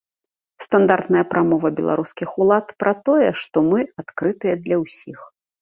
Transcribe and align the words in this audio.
Стандартная 0.65 1.23
прамова 1.33 1.71
беларускіх 1.81 2.33
ўлад 2.45 2.73
пра 2.85 2.97
тое, 3.11 3.29
што 3.45 3.57
мы 3.69 3.79
адкрытыя 4.05 4.55
для 4.65 4.77
ўсіх. 4.87 5.19